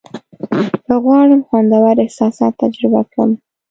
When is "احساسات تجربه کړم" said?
2.05-3.31